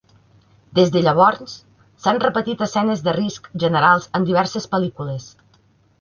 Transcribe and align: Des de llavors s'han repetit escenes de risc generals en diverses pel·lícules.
Des 0.77 0.87
de 0.93 1.03
llavors 1.07 1.51
s'han 2.05 2.21
repetit 2.23 2.63
escenes 2.69 3.03
de 3.09 3.15
risc 3.19 3.51
generals 3.65 4.09
en 4.21 4.27
diverses 4.31 4.71
pel·lícules. 4.73 5.29